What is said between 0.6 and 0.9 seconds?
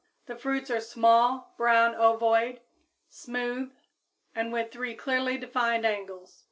are